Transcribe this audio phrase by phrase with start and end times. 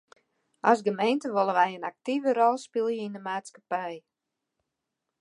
[0.69, 3.95] As gemeente wolle wy in aktive rol spylje yn de maatskippij.